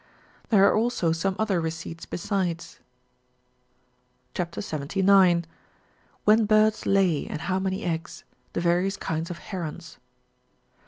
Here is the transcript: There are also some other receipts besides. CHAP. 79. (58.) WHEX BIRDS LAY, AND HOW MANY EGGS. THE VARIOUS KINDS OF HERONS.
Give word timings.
There 0.49 0.65
are 0.67 0.75
also 0.75 1.11
some 1.11 1.35
other 1.37 1.61
receipts 1.61 2.07
besides. 2.07 2.79
CHAP. 4.33 4.55
79. 4.59 5.41
(58.) 5.43 5.51
WHEX 6.25 6.41
BIRDS 6.47 6.85
LAY, 6.87 7.27
AND 7.27 7.41
HOW 7.41 7.59
MANY 7.59 7.83
EGGS. 7.85 8.23
THE 8.53 8.61
VARIOUS 8.61 8.97
KINDS 8.97 9.29
OF 9.29 9.37
HERONS. 9.37 9.99